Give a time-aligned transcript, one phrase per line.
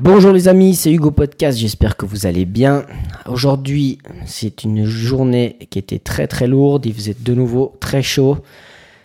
[0.00, 2.86] Bonjour les amis, c'est Hugo Podcast, j'espère que vous allez bien.
[3.26, 8.38] Aujourd'hui, c'est une journée qui était très très lourde, il faisait de nouveau très chaud.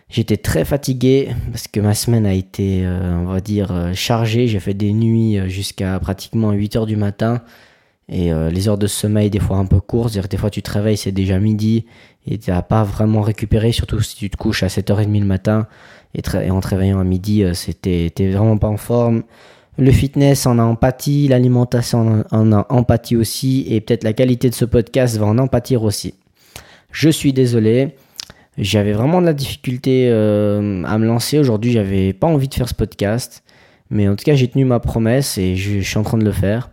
[0.09, 4.45] J'étais très fatigué parce que ma semaine a été, euh, on va dire, euh, chargée.
[4.45, 7.41] J'ai fait des nuits euh, jusqu'à pratiquement 8 heures du matin.
[8.09, 10.11] Et les heures de sommeil, des fois un peu courtes.
[10.11, 11.85] C'est-à-dire des fois, tu te réveilles, c'est déjà midi.
[12.27, 15.67] Et tu n'as pas vraiment récupéré, surtout si tu te couches à 7h30 le matin.
[16.13, 19.23] Et, en te réveillant à midi, c'était vraiment pas en forme.
[19.77, 23.65] Le fitness en a empathie, l'alimentation en a empathie aussi.
[23.69, 26.13] Et peut-être la qualité de ce podcast va en empâtir aussi.
[26.91, 27.95] Je suis désolé.
[28.57, 31.39] J'avais vraiment de la difficulté euh, à me lancer.
[31.39, 33.43] Aujourd'hui, j'avais pas envie de faire ce podcast.
[33.89, 36.31] Mais en tout cas, j'ai tenu ma promesse et je, suis en train de le
[36.31, 36.69] faire.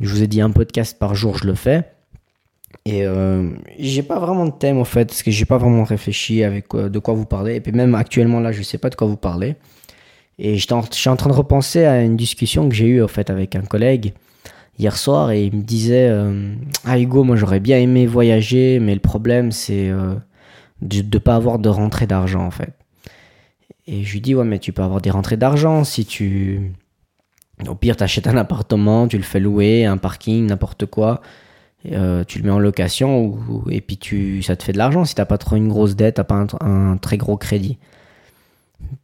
[0.00, 1.84] Je vous ai dit un podcast par jour, je le fais.
[2.84, 6.42] Et euh, j'ai pas vraiment de thème en fait, parce que j'ai pas vraiment réfléchi
[6.42, 7.54] avec de quoi vous parler.
[7.54, 9.54] Et puis même actuellement là, je sais pas de quoi vous parler.
[10.44, 13.30] Et je suis en train de repenser à une discussion que j'ai eue en fait
[13.30, 14.12] avec un collègue
[14.78, 16.52] hier soir et il me disait euh,
[16.84, 20.14] Ah Hugo, moi j'aurais bien aimé voyager, mais le problème c'est euh,
[20.82, 22.72] de ne pas avoir de rentrée d'argent en fait.
[23.86, 26.72] Et je lui dis, ouais, mais tu peux avoir des rentrées d'argent si tu.
[27.68, 31.20] Au pire, tu achètes un appartement, tu le fais louer, un parking, n'importe quoi.
[31.90, 35.16] Euh, tu le mets en location et puis tu, ça te fait de l'argent si
[35.16, 37.78] t'as pas trop une grosse dette, t'as pas un, très gros crédit.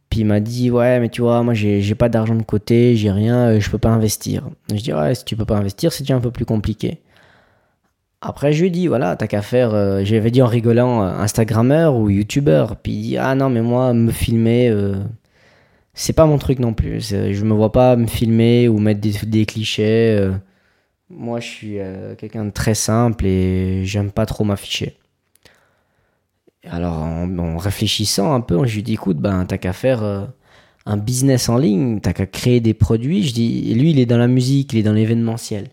[0.09, 3.11] Puis il m'a dit ouais mais tu vois moi j'ai pas d'argent de côté, j'ai
[3.11, 4.49] rien, euh, je peux pas investir.
[4.73, 6.99] Je dis ouais si tu peux pas investir c'est déjà un peu plus compliqué.
[8.21, 11.95] Après, je lui dis, voilà, t'as qu'à faire, euh, j'avais dit en rigolant, euh, Instagrammeur
[11.95, 12.75] ou YouTubeur.
[12.75, 14.95] Puis il dit, ah non, mais moi, me filmer, euh,
[15.93, 17.09] c'est pas mon truc non plus.
[17.09, 20.29] Je me vois pas me filmer ou mettre des, clichés.
[21.09, 21.77] moi, je suis
[22.17, 24.98] quelqu'un de très simple et j'aime pas trop m'afficher.
[26.69, 30.27] Alors, en, réfléchissant un peu, je lui dis, écoute, ben, t'as qu'à faire
[30.85, 33.23] un business en ligne, t'as qu'à créer des produits.
[33.23, 35.67] Je dis, lui, il est dans la musique, il est dans l'événementiel.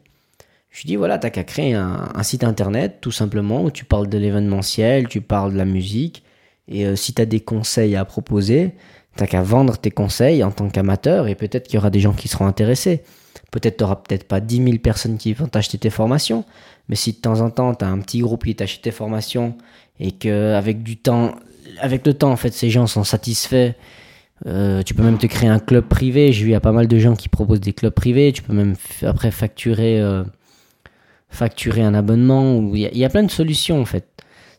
[0.70, 4.08] Je lui dis, voilà, t'as qu'à créer un, site internet, tout simplement, où tu parles
[4.08, 6.22] de l'événementiel, tu parles de la musique.
[6.68, 8.74] Et euh, si tu as des conseils à proposer,
[9.16, 12.12] t'as qu'à vendre tes conseils en tant qu'amateur et peut-être qu'il y aura des gens
[12.12, 13.02] qui seront intéressés.
[13.50, 16.44] Peut-être t'auras peut-être pas 10 000 personnes qui vont t'acheter tes formations,
[16.90, 19.56] mais si de temps en temps tu as un petit groupe qui t'achète tes formations
[20.00, 21.34] et que avec du temps,
[21.80, 23.72] avec le temps en fait ces gens sont satisfaits,
[24.44, 26.32] euh, tu peux même te créer un club privé.
[26.32, 28.32] J'ai vu il y a pas mal de gens qui proposent des clubs privés.
[28.32, 30.24] Tu peux même après facturer euh,
[31.28, 32.70] facturer un abonnement.
[32.74, 34.08] Il y, a plein de solutions en fait.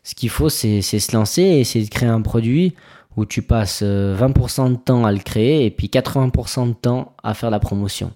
[0.04, 2.74] Ce qu'il faut, c'est se lancer et essayer de créer un produit
[3.16, 7.14] où tu passes 20% euh, de temps à le créer et puis 80% de temps
[7.22, 8.12] à faire la promotion.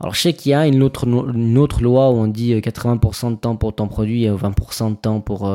[0.00, 3.26] Alors je sais qu'il y a une autre, une autre loi où on dit 80%
[3.26, 5.50] euh, de temps pour ton produit et 20% de temps pour,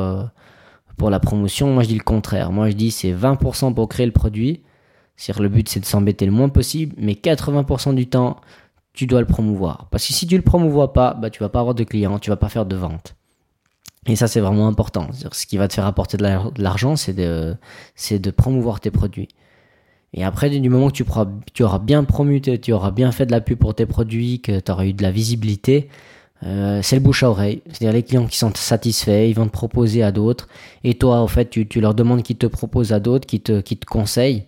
[0.96, 1.72] pour la promotion.
[1.72, 2.52] Moi je dis le contraire.
[2.52, 4.62] Moi je dis c'est 20% pour créer le produit.
[5.16, 8.40] cest le but c'est de s'embêter le moins possible, mais 80% du temps
[8.96, 9.86] tu dois le promouvoir.
[9.90, 12.30] Parce que si tu le promouvois pas, bah, tu vas pas avoir de clients, tu
[12.30, 13.14] vas pas faire de vente.
[14.06, 15.08] Et ça, c'est vraiment important.
[15.32, 16.24] Ce qui va te faire apporter de
[16.58, 17.56] l'argent, c'est de,
[18.10, 19.28] de promouvoir tes produits.
[20.14, 21.04] Et après, du moment que tu,
[21.52, 24.60] tu auras bien promu, tu auras bien fait de la pub pour tes produits, que
[24.60, 25.90] tu auras eu de la visibilité,
[26.44, 27.62] euh, c'est le bouche à oreille.
[27.66, 30.48] C'est-à-dire les clients qui sont satisfaits, ils vont te proposer à d'autres.
[30.84, 33.76] Et toi, en fait, tu, leur demandes qu'ils te proposent à d'autres, qui te, qui
[33.76, 34.44] te conseillent.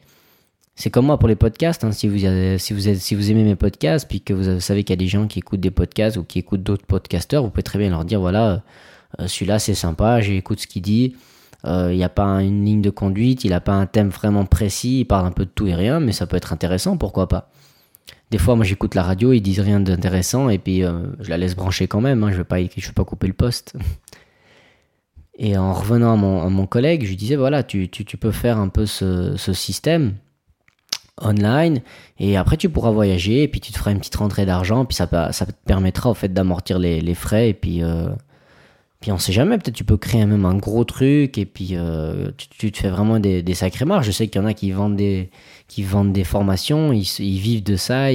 [0.76, 1.82] C'est comme moi pour les podcasts.
[1.84, 1.92] Hein.
[1.92, 2.18] si, vous,
[2.58, 5.08] si, vous si vous aimez mes podcasts, puis que vous savez qu'il y a des
[5.08, 8.04] gens qui écoutent des podcasts ou qui écoutent d'autres podcasteurs, vous pouvez très bien leur
[8.04, 8.62] dire voilà,
[9.18, 11.16] euh, celui-là c'est sympa, j'écoute ce qu'il dit.
[11.64, 14.44] Euh, il n'y a pas une ligne de conduite, il n'a pas un thème vraiment
[14.44, 17.28] précis, il parle un peu de tout et rien, mais ça peut être intéressant, pourquoi
[17.28, 17.50] pas.
[18.30, 21.38] Des fois, moi j'écoute la radio, ils disent rien d'intéressant et puis euh, je la
[21.38, 22.58] laisse brancher quand même, hein, je ne vais, pas,
[22.94, 23.74] pas couper le poste.
[25.40, 26.16] Et en revenant à
[26.48, 30.14] mon, collègue, je lui disais voilà, tu, peux faire un peu ce, système
[31.20, 31.80] online
[32.18, 34.94] et après tu pourras voyager et puis tu te feras une petite rentrée d'argent puis
[34.94, 38.08] ça, te permettra fait d'amortir les, les, frais et puis euh,
[39.00, 42.30] puis on sait jamais peut-être tu peux créer même un gros truc et puis euh,
[42.36, 44.06] tu, te fais vraiment des, sacrés marges.
[44.06, 48.08] Je sais qu'il y en a qui vendent des formations ils, vivent de ça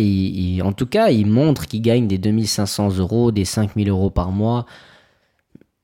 [0.63, 4.65] en tout cas ils montrent qu'ils gagnent des 2500 euros des 5000 euros par mois.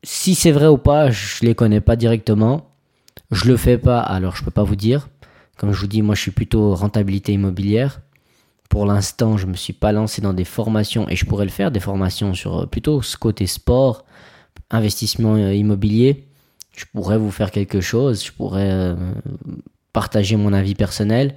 [0.04, 2.66] Si c'est vrai ou pas je les connais pas directement.
[3.32, 5.08] Je le fais pas alors je peux pas vous dire.
[5.60, 8.02] Comme je vous dis, moi je suis plutôt rentabilité immobilière.
[8.70, 11.72] Pour l'instant, je me suis pas lancé dans des formations et je pourrais le faire,
[11.72, 14.06] des formations sur euh, plutôt ce côté sport,
[14.72, 16.26] investissement euh, immobilier.
[16.76, 18.96] Je pourrais vous faire quelque chose, je pourrais euh,
[19.94, 21.36] partager mon avis personnel.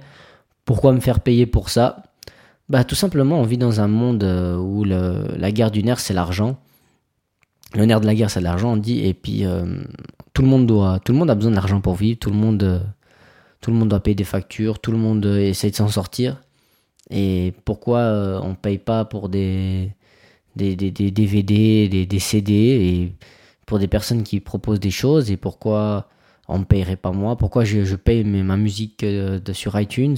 [0.65, 2.03] Pourquoi me faire payer pour ça?
[2.69, 6.57] Bah, Tout simplement, on vit dans un monde où la guerre du nerf, c'est l'argent.
[7.73, 9.05] Le nerf de la guerre, c'est l'argent, on dit.
[9.05, 9.43] Et puis,
[10.33, 10.71] tout, le monde
[11.29, 12.17] a besoin d'argent pour vivre.
[12.19, 16.37] Tout le monde doit payer des factures, tout le monde essaie de s'en sortir.
[17.09, 19.91] Et pourquoi euh, on paye pas pour des,
[20.55, 23.13] des, des, des DVD, des, des, CD, et
[23.65, 26.09] pour des personnes qui proposent des choses, et pourquoi
[26.47, 27.37] on ne payerait pas moi?
[27.37, 30.17] Pourquoi je, je paye ma musique euh, sur iTunes?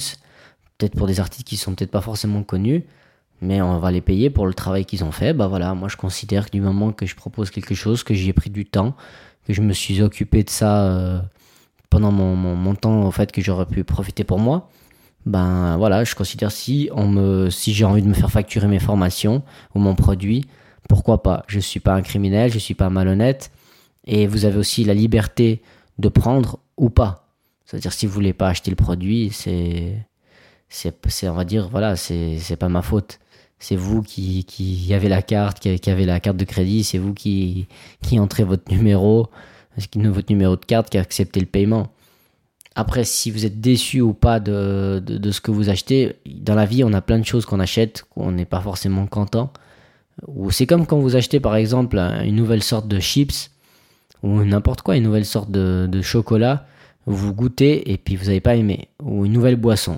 [0.77, 2.83] Peut-être pour des artistes qui sont peut-être pas forcément connus,
[3.41, 5.33] mais on va les payer pour le travail qu'ils ont fait.
[5.33, 8.29] Bah voilà, moi je considère que du moment que je propose quelque chose, que j'y
[8.29, 8.95] ai pris du temps,
[9.45, 11.19] que je me suis occupé de ça euh,
[11.89, 14.69] pendant mon, mon, mon, temps, en fait, que j'aurais pu profiter pour moi,
[15.25, 18.80] ben voilà, je considère si on me, si j'ai envie de me faire facturer mes
[18.80, 19.44] formations
[19.74, 20.45] ou mon produit,
[20.88, 21.44] pourquoi pas?
[21.48, 23.51] Je suis pas un criminel, je suis pas malhonnête,
[24.06, 25.62] et vous avez aussi la liberté
[25.98, 27.27] de prendre ou pas.
[27.66, 30.06] C'est-à-dire si vous voulez pas acheter le produit, c'est,
[30.69, 30.94] c'est,
[31.28, 33.19] on va dire voilà, c'est, c'est pas ma faute.
[33.57, 37.00] C'est vous qui, qui avez la carte, qui, qui avez la carte de crédit, c'est
[37.00, 37.68] vous qui,
[38.04, 39.30] qui entrez votre numéro,
[39.75, 41.88] votre numéro de carte, qui acceptez le paiement.
[42.75, 46.66] Après, si vous êtes déçu ou pas de, de, ce que vous achetez, dans la
[46.66, 49.54] vie, on a plein de choses qu'on achète, qu'on n'est pas forcément content.
[50.27, 53.50] Ou c'est comme quand vous achetez par exemple une nouvelle sorte de chips,
[54.24, 56.66] ou n'importe quoi, une nouvelle sorte de, de, chocolat,
[57.06, 59.98] vous goûtez et puis vous n'avez pas aimé, ou une nouvelle boisson.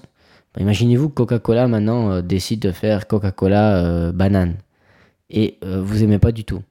[0.53, 4.55] Bah, imaginez-vous que Coca-Cola maintenant euh, décide de faire Coca-Cola euh, banane,
[5.29, 6.61] et euh, vous aimez pas du tout.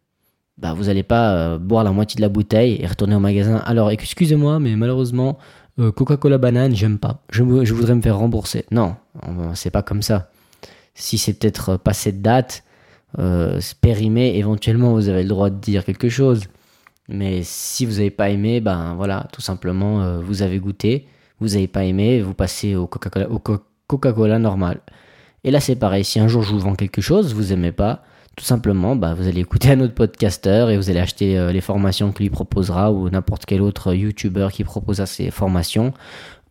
[0.59, 3.57] Bah, vous n'allez pas boire la moitié de la bouteille et retourner au magasin.
[3.67, 5.37] Alors, excusez-moi, mais malheureusement,
[5.79, 7.23] euh, Coca-Cola banane, j'aime pas.
[7.31, 8.65] Je, voudrais me faire rembourser.
[8.71, 8.97] Non,
[9.55, 10.31] c'est pas comme ça.
[10.95, 12.65] Si c'est peut-être passé de date,
[13.19, 16.45] euh, périmé, éventuellement vous avez le droit de dire quelque chose.
[17.09, 21.07] Mais si vous n'avez pas aimé, ben voilà, tout simplement, euh, vous avez goûté,
[21.41, 23.39] vous n'avez pas aimé, vous passez au Coca-Cola, au
[23.87, 24.81] Coca-Cola normal.
[25.45, 28.03] Et là c'est pareil, si un jour je vous vends quelque chose, vous aimez pas,
[28.37, 31.63] tout simplement, bah, vous allez écouter un autre podcasteur et vous allez acheter euh, les
[31.63, 35.95] formations qu'il lui proposera ou n'importe quel autre YouTuber qui proposera ses formations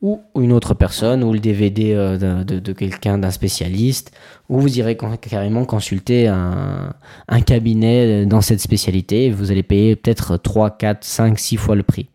[0.02, 4.12] ou une autre personne ou le DVD euh, de, quelqu'un d'un spécialiste
[4.50, 9.96] ou vous irez carrément consulter un, cabinet euh, dans cette spécialité et vous allez payer
[9.96, 12.10] peut-être 3, 4, 5, 6 fois le prix.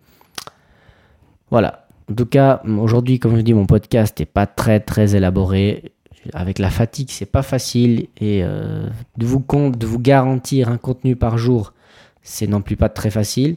[1.52, 1.86] Voilà.
[2.10, 5.92] En tout cas, aujourd'hui, comme je dis, mon podcast n'est pas très très élaboré
[6.34, 8.86] avec la fatigue, c'est pas facile et euh,
[9.16, 11.72] de vous de vous garantir un contenu par jour,
[12.22, 13.56] c'est non plus pas très facile.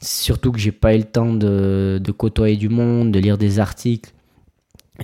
[0.00, 4.12] Surtout que j'ai pas eu le temps de, côtoyer du monde, de lire des articles.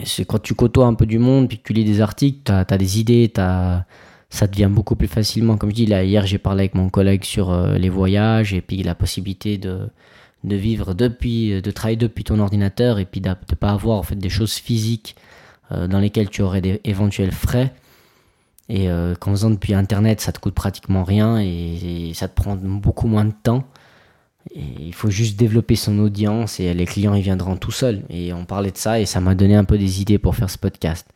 [0.04, 2.52] C'est quand tu côtoies un peu du monde, puis que tu lis des articles, tu
[2.52, 3.84] as, des idées, as,
[4.28, 5.56] ça devient beaucoup plus facilement.
[5.56, 8.60] Comme je dis, là, hier j'ai parlé avec mon collègue sur euh, les voyages et
[8.60, 9.88] puis la possibilité de,
[10.42, 14.02] de vivre depuis, de travailler depuis ton ordinateur et puis de ne pas avoir en
[14.02, 15.16] fait des choses physiques
[15.70, 17.72] dans lesquels tu aurais des éventuels frais.
[18.68, 22.56] Et euh, qu'en faisant depuis Internet, ça te coûte pratiquement rien et, ça te prend
[22.56, 23.64] beaucoup moins de temps.
[24.54, 28.02] Il faut juste développer son audience et les clients ils viendront tout seuls.
[28.10, 30.50] Et on parlait de ça et ça m'a donné un peu des idées pour faire
[30.50, 31.06] ce podcast.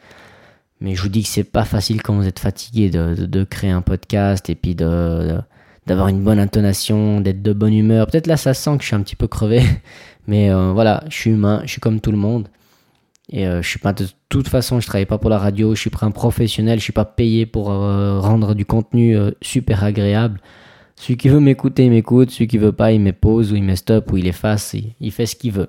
[0.81, 3.71] Mais je vous dis que c'est pas facile quand vous êtes fatigué de, de, créer
[3.71, 5.39] un podcast et puis de,
[5.87, 8.07] d'avoir une bonne intonation, d'être de bonne humeur.
[8.07, 9.63] Peut-être là ça sent que je suis un petit peu crevé,
[10.27, 12.49] mais euh, voilà, je suis humain, je suis comme tout le monde.
[13.31, 15.81] Et euh, je suis pas de toute façon, je travaille pas pour la radio, je
[15.81, 19.85] suis pas un professionnel, je suis pas payé pour euh, rendre du contenu euh, super
[19.85, 20.41] agréable.
[20.97, 22.31] Celui qui veut m'écouter, il m'écoute.
[22.31, 24.75] Celui qui veut pas, il met pause ou il met stop ou il efface.
[24.75, 25.69] Il, il fait ce qu'il veut.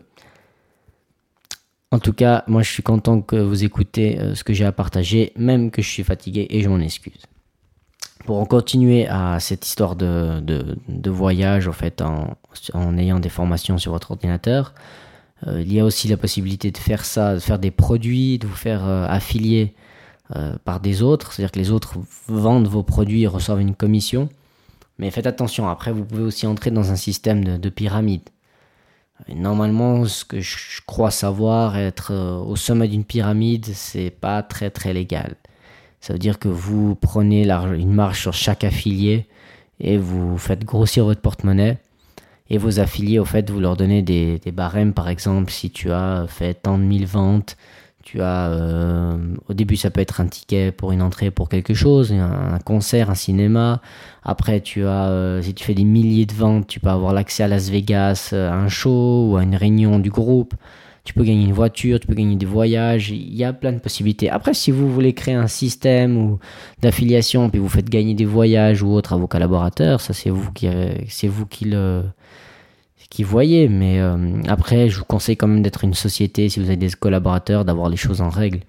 [1.91, 5.33] En tout cas, moi je suis content que vous écoutez ce que j'ai à partager,
[5.35, 7.25] même que je suis fatigué et je m'en excuse.
[8.25, 12.37] Pour continuer à cette histoire de, de, de voyage, en fait, en,
[12.73, 15.08] en ayant des formations sur votre ordinateur, euh,
[15.47, 18.55] il y a aussi la possibilité de faire ça, de faire des produits, de vous
[18.55, 19.73] faire euh, affilier
[20.35, 21.95] euh, par des autres, c'est-à-dire que les autres
[22.27, 24.29] vendent vos produits et reçoivent une commission.
[24.97, 28.29] Mais faites attention, après vous pouvez aussi entrer dans un système de, pyramide.
[29.33, 34.93] normalement, ce que je crois savoir, être au sommet d'une pyramide, c'est pas très très
[34.93, 35.35] légal.
[36.01, 39.25] Ça veut dire que vous prenez une marge sur chaque affilié
[39.79, 41.77] et vous faites grossir votre porte-monnaie
[42.49, 46.25] et vos affiliés, au fait, vous leur donnez des, barèmes, par exemple, si tu as
[46.27, 47.57] fait tant de mille ventes,
[48.01, 51.75] tu as, euh, au début, ça peut être un ticket pour une entrée pour quelque
[51.75, 53.81] chose, un, concert, un cinéma.
[54.23, 57.43] Après, tu as, euh, si tu fais des milliers de ventes, tu peux avoir l'accès
[57.43, 60.55] à Las Vegas, à un show ou à une réunion du groupe.
[61.09, 63.09] Tu peux gagner une voiture, tu peux gagner des voyages.
[63.09, 64.29] Il y a plein de possibilités.
[64.29, 66.37] Après, si vous voulez créer un système ou
[66.83, 70.51] d'affiliation, puis vous faites gagner des voyages ou autres à vos collaborateurs, ça c'est vous
[70.51, 70.67] qui,
[71.07, 72.03] c'est vous qui le,
[73.09, 73.67] qui voyez.
[73.69, 76.91] Mais euh, après, je vous conseille quand même d'être une société, si vous avez des
[76.91, 78.59] collaborateurs, d'avoir les choses en règle.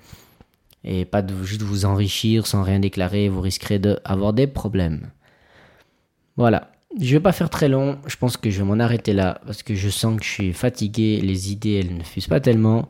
[0.82, 5.11] Et pas de juste vous enrichir sans rien déclarer, vous risquerez d'avoir des problèmes.
[6.38, 6.70] Voilà.
[6.99, 9.62] Je vais pas faire très long, je pense que je vais m'en arrêter là, parce
[9.62, 12.88] que je sens que je suis fatigué, les idées elles ne fusent pas tellement,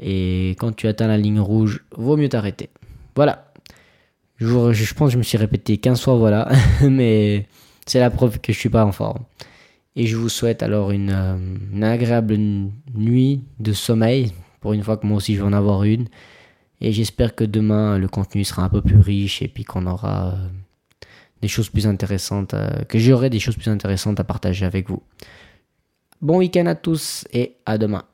[0.00, 2.70] et quand tu atteins la ligne rouge, vaut mieux t'arrêter.
[3.14, 3.44] voilà.
[4.36, 6.48] Je, pense que je me suis répété 15 fois voilà,
[6.82, 7.46] mais
[7.86, 9.24] c'est la preuve que je suis pas en forme.
[9.96, 11.10] Et je vous souhaite alors une,
[11.72, 12.36] une agréable
[12.94, 16.06] nuit de sommeil, pour une fois que moi aussi je vais en avoir une.
[16.80, 20.34] Et j'espère que demain le contenu sera un peu plus riche et puis qu'on aura
[20.34, 20.48] euh,
[21.42, 25.02] des choses plus intéressantes, euh, que j'aurai des choses plus intéressantes à partager avec vous.
[26.20, 28.04] Bon week-end à tous et à demain.